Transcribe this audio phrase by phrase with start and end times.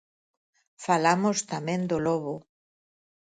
[0.85, 2.35] Falamos tamén do lobo.